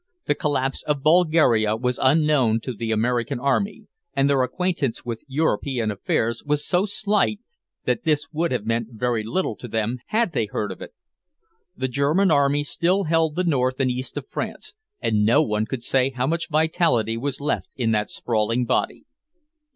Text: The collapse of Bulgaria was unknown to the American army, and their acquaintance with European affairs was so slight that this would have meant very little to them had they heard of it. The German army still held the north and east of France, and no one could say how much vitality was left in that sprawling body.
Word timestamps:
The 0.25 0.33
collapse 0.33 0.81
of 0.87 1.03
Bulgaria 1.03 1.75
was 1.75 1.99
unknown 2.01 2.59
to 2.61 2.73
the 2.73 2.91
American 2.91 3.39
army, 3.39 3.85
and 4.15 4.27
their 4.27 4.41
acquaintance 4.41 5.05
with 5.05 5.21
European 5.27 5.91
affairs 5.91 6.43
was 6.43 6.65
so 6.65 6.85
slight 6.87 7.39
that 7.85 8.03
this 8.03 8.25
would 8.31 8.51
have 8.51 8.65
meant 8.65 8.87
very 8.93 9.23
little 9.23 9.55
to 9.57 9.67
them 9.67 9.99
had 10.07 10.31
they 10.33 10.47
heard 10.47 10.71
of 10.71 10.81
it. 10.81 10.95
The 11.77 11.87
German 11.87 12.31
army 12.31 12.63
still 12.63 13.03
held 13.03 13.35
the 13.35 13.43
north 13.43 13.79
and 13.79 13.91
east 13.91 14.17
of 14.17 14.27
France, 14.27 14.73
and 15.01 15.23
no 15.23 15.43
one 15.43 15.67
could 15.67 15.83
say 15.83 16.09
how 16.09 16.25
much 16.25 16.49
vitality 16.49 17.15
was 17.15 17.39
left 17.39 17.69
in 17.77 17.91
that 17.91 18.09
sprawling 18.09 18.65
body. 18.65 19.05